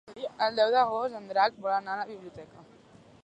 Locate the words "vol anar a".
1.67-2.01